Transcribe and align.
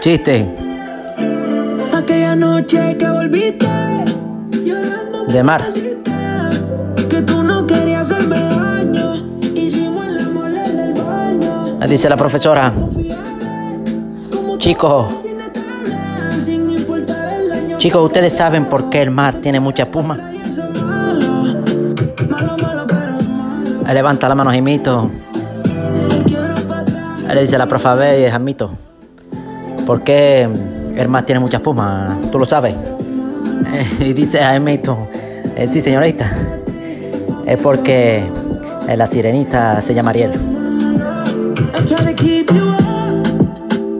Chiste. 0.00 0.46
Aquella 1.92 2.36
noche 2.36 2.96
que 2.98 3.08
volviste, 3.08 3.66
De 5.28 5.42
mar. 5.42 5.64
que 7.10 7.22
tú 7.22 7.42
no 7.42 7.66
querías 7.66 8.10
hacerme 8.10 8.38
daño. 8.38 9.38
Hicimos 9.54 10.06
el 10.06 10.18
amor 10.20 10.50
en 10.50 10.78
el 10.78 10.92
baño. 10.94 11.78
Dice 11.86 12.08
la 12.08 12.16
profesora. 12.16 12.72
Chicos, 14.58 15.12
chicos, 17.78 18.04
¿ustedes 18.04 18.32
saben 18.32 18.64
por 18.64 18.88
qué 18.90 19.02
el 19.02 19.10
mar 19.10 19.34
tiene 19.36 19.60
mucha. 19.60 19.88
Ahí 23.86 23.94
levanta 23.94 24.28
la 24.28 24.34
mano 24.34 24.50
Jimito. 24.50 25.10
Le 27.36 27.42
dice 27.42 27.58
la 27.58 27.66
profa 27.66 27.94
B, 27.94 28.30
Jamito. 28.30 28.70
¿Por 29.86 30.02
qué 30.02 30.48
el 30.96 31.08
mar 31.08 31.26
tiene 31.26 31.38
mucha 31.38 31.58
espuma? 31.58 32.16
¿Tú 32.32 32.38
lo 32.38 32.46
sabes? 32.46 32.74
y 34.00 34.14
dice 34.14 34.38
Jamito. 34.38 35.06
eh, 35.54 35.68
sí, 35.70 35.82
señorita. 35.82 36.30
Es 37.44 37.60
porque 37.60 38.24
eh, 38.88 38.96
la 38.96 39.06
sirenita 39.06 39.82
se 39.82 39.92
llama 39.92 40.10
Ariel. 40.10 40.32